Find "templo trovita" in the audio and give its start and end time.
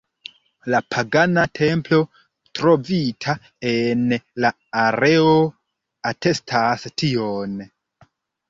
1.59-3.35